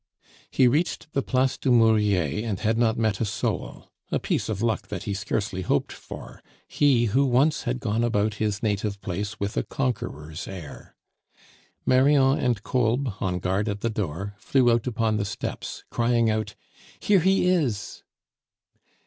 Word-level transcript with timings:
He 0.49 0.67
reached 0.67 1.13
the 1.13 1.21
Place 1.21 1.57
du 1.59 1.71
Murier, 1.71 2.43
and 2.43 2.59
had 2.59 2.75
not 2.75 2.97
met 2.97 3.21
a 3.21 3.23
soul, 3.23 3.91
a 4.11 4.17
piece 4.17 4.49
of 4.49 4.63
luck 4.63 4.87
that 4.87 5.03
he 5.03 5.13
scarcely 5.13 5.61
hoped 5.61 5.91
for, 5.91 6.41
he 6.67 7.05
who 7.13 7.23
once 7.23 7.65
had 7.65 7.79
gone 7.79 8.03
about 8.03 8.33
his 8.41 8.63
native 8.63 8.99
place 9.01 9.39
with 9.39 9.57
a 9.57 9.63
conqueror's 9.63 10.47
air. 10.47 10.95
Marion 11.85 12.39
and 12.39 12.63
Kolb, 12.63 13.13
on 13.19 13.37
guard 13.37 13.69
at 13.69 13.81
the 13.81 13.91
door, 13.91 14.33
flew 14.39 14.71
out 14.71 14.87
upon 14.87 15.17
the 15.17 15.23
steps, 15.23 15.83
crying 15.91 16.31
out, 16.31 16.55
"Here 16.99 17.19
he 17.19 17.45
is!" 17.47 18.01